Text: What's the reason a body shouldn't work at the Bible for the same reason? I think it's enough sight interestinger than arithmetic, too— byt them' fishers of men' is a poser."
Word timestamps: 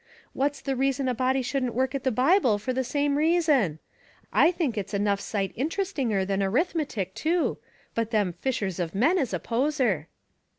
What's 0.33 0.61
the 0.61 0.75
reason 0.75 1.07
a 1.07 1.13
body 1.13 1.43
shouldn't 1.43 1.75
work 1.75 1.93
at 1.93 2.03
the 2.03 2.11
Bible 2.11 2.57
for 2.57 2.73
the 2.73 2.83
same 2.83 3.19
reason? 3.19 3.77
I 4.33 4.49
think 4.49 4.75
it's 4.75 4.95
enough 4.95 5.19
sight 5.21 5.55
interestinger 5.55 6.25
than 6.25 6.41
arithmetic, 6.41 7.13
too— 7.13 7.59
byt 7.95 8.09
them' 8.09 8.33
fishers 8.41 8.79
of 8.79 8.95
men' 8.95 9.19
is 9.19 9.31
a 9.31 9.39
poser." 9.39 10.07